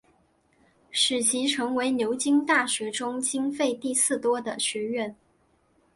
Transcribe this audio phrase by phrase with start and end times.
[0.89, 5.15] 使其成为牛津大学中经费第四多的学院。